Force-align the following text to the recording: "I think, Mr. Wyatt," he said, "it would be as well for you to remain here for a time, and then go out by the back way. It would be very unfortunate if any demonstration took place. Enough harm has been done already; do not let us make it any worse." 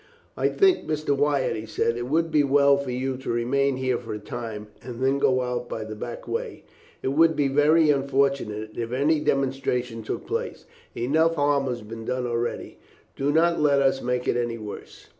"I 0.35 0.47
think, 0.47 0.87
Mr. 0.87 1.15
Wyatt," 1.15 1.55
he 1.55 1.67
said, 1.67 1.95
"it 1.95 2.07
would 2.07 2.31
be 2.31 2.39
as 2.41 2.47
well 2.47 2.75
for 2.75 2.89
you 2.89 3.17
to 3.17 3.29
remain 3.29 3.75
here 3.77 3.99
for 3.99 4.15
a 4.15 4.17
time, 4.19 4.65
and 4.81 4.99
then 4.99 5.19
go 5.19 5.41
out 5.41 5.69
by 5.69 5.83
the 5.83 5.93
back 5.93 6.27
way. 6.27 6.63
It 7.03 7.09
would 7.09 7.35
be 7.35 7.47
very 7.47 7.91
unfortunate 7.91 8.71
if 8.75 8.91
any 8.91 9.19
demonstration 9.19 10.01
took 10.01 10.25
place. 10.25 10.65
Enough 10.97 11.35
harm 11.35 11.65
has 11.67 11.83
been 11.83 12.05
done 12.05 12.25
already; 12.25 12.79
do 13.15 13.31
not 13.31 13.61
let 13.61 13.79
us 13.79 14.01
make 14.01 14.27
it 14.27 14.35
any 14.37 14.57
worse." 14.57 15.09